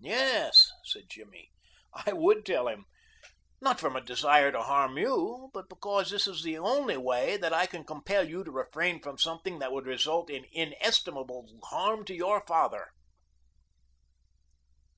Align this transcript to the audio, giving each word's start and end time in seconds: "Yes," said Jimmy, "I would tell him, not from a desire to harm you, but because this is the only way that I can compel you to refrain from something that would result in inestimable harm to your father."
"Yes," 0.00 0.70
said 0.84 1.04
Jimmy, 1.08 1.50
"I 1.94 2.12
would 2.12 2.44
tell 2.44 2.68
him, 2.68 2.84
not 3.62 3.80
from 3.80 3.96
a 3.96 4.02
desire 4.02 4.52
to 4.52 4.64
harm 4.64 4.98
you, 4.98 5.48
but 5.54 5.70
because 5.70 6.10
this 6.10 6.26
is 6.26 6.42
the 6.42 6.58
only 6.58 6.98
way 6.98 7.38
that 7.38 7.54
I 7.54 7.64
can 7.64 7.84
compel 7.86 8.28
you 8.28 8.44
to 8.44 8.50
refrain 8.50 9.00
from 9.00 9.16
something 9.16 9.60
that 9.60 9.72
would 9.72 9.86
result 9.86 10.28
in 10.28 10.44
inestimable 10.52 11.48
harm 11.62 12.04
to 12.04 12.14
your 12.14 12.44
father." 12.46 12.88